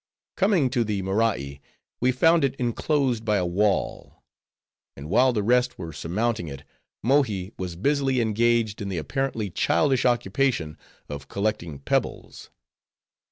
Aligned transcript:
Coming 0.35 0.71
to 0.71 0.83
the 0.83 1.03
Morai, 1.03 1.61
we 1.99 2.11
found 2.11 2.43
it 2.43 2.55
inclosed 2.55 3.23
by 3.23 3.37
a 3.37 3.45
wall; 3.45 4.23
and 4.97 5.11
while 5.11 5.31
the 5.31 5.43
rest 5.43 5.77
were 5.77 5.93
surmounting 5.93 6.47
it, 6.47 6.63
Mohi 7.03 7.51
was 7.59 7.75
busily 7.75 8.19
engaged 8.19 8.81
in 8.81 8.89
the 8.89 8.97
apparently 8.97 9.51
childish 9.51 10.03
occupation 10.03 10.75
of 11.07 11.27
collecting 11.27 11.77
pebbles. 11.77 12.49